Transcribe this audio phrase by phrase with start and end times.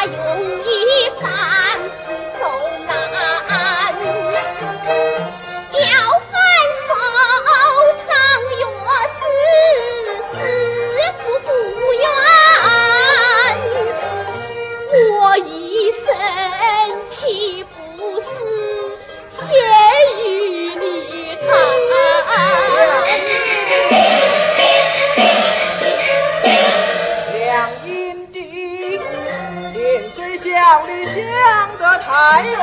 [0.00, 0.14] 他容
[0.64, 1.26] 易担
[2.06, 2.38] 子
[2.86, 2.88] 难，
[5.72, 5.86] 要
[6.20, 6.32] 反
[6.86, 6.90] 手
[8.06, 8.08] 倘
[8.60, 8.62] 若
[9.08, 9.20] 是
[10.22, 10.30] 死，
[11.18, 11.50] 不过
[11.98, 12.06] 愿
[15.18, 15.50] 我一
[15.90, 15.98] 生
[17.08, 17.18] 岂
[17.64, 17.76] 不
[18.20, 18.26] 是？
[32.30, 32.58] 甘愿。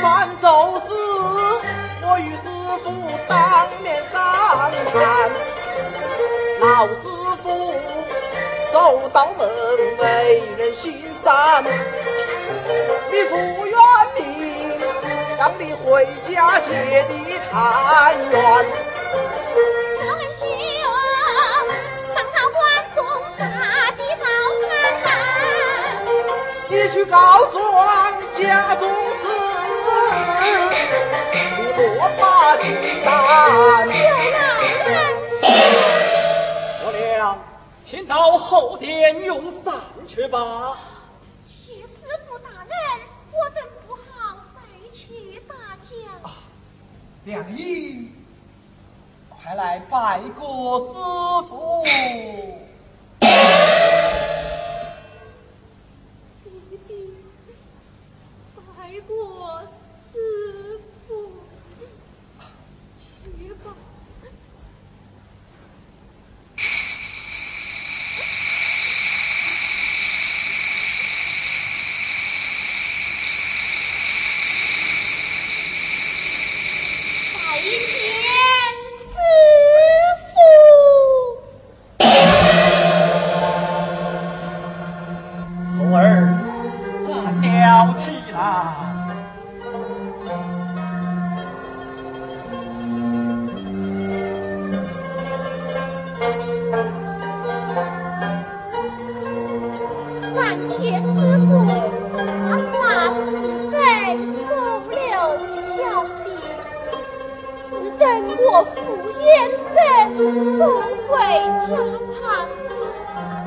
[0.00, 0.88] 犯走私，
[2.00, 2.48] 我与师
[2.82, 2.86] 傅
[3.28, 4.16] 当面商
[4.94, 4.96] 谈。
[6.58, 7.02] 老师
[7.42, 7.74] 傅
[8.72, 9.46] 守到门
[9.98, 11.62] 为人心善，
[13.12, 13.76] 你不愿
[14.16, 14.72] 命，
[15.38, 16.70] 让你回家结
[17.02, 17.10] 的
[17.50, 18.95] 团圆。
[27.10, 29.26] 告状家中死
[31.74, 32.72] 不落把心
[33.04, 33.88] 担
[36.84, 37.38] 我俩
[37.84, 39.74] 请到后殿用膳
[40.06, 40.76] 去吧
[41.44, 41.86] 谢师
[42.28, 42.50] 傅大
[43.32, 44.60] 我等不好再
[44.92, 46.30] 去打搅
[49.28, 52.65] 快来拜过师傅
[58.86, 59.64] 没过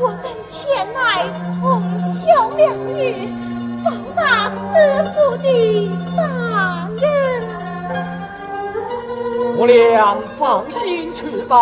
[0.02, 1.28] 我等前来，
[1.62, 3.28] 从孝两女
[3.84, 5.46] 报答师傅的
[6.16, 6.20] 大
[7.02, 7.04] 恩。
[9.58, 11.58] 我俩放心去吧，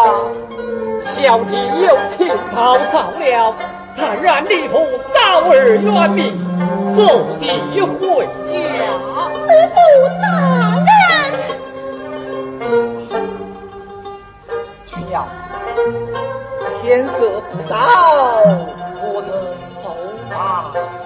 [1.03, 3.55] 小弟有天早早了，
[3.95, 6.39] 坦然离父早儿远命，
[6.79, 8.53] 送你回家。
[8.53, 9.75] 师傅
[10.21, 10.25] 大
[10.75, 10.96] 恩。
[16.87, 17.75] 天色不早
[19.03, 19.29] 我们
[19.83, 19.93] 走
[20.29, 20.96] 吧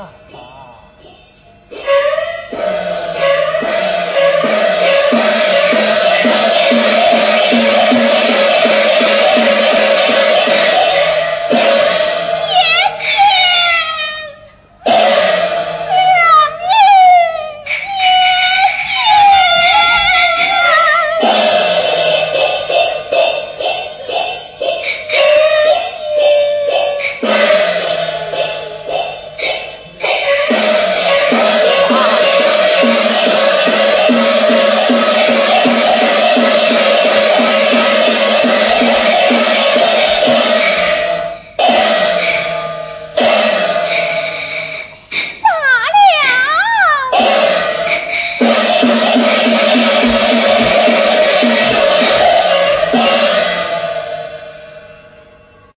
[0.00, 0.12] ہاں